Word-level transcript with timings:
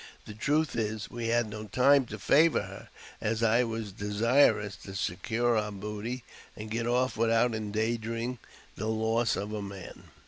The 0.25 0.33
truth' 0.33 0.75
is, 0.75 1.11
we 1.11 1.27
had 1.27 1.47
no 1.47 1.65
time 1.65 2.07
to 2.07 2.17
favour 2.17 2.63
her, 2.63 2.89
as 3.21 3.43
I 3.43 3.63
was 3.63 3.91
desirous 3.91 4.75
to 4.77 4.95
secure 4.95 5.55
our 5.55 5.71
booty 5.71 6.23
and 6.55 6.71
get 6.71 6.87
off 6.87 7.15
without 7.17 7.53
endangering 7.53 8.39
the 8.75 8.87
loss 8.87 9.35
of 9.35 9.53
a 9.53 9.61
man. 9.61 10.05